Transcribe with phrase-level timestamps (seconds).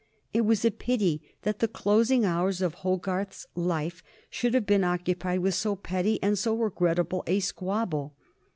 [0.33, 5.41] It was a pity that the closing hours of Hogarth's life should have been occupied
[5.41, 8.15] with so petty and so regrettable a squabble.